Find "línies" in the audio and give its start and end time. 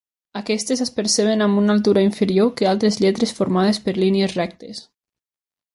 4.05-4.35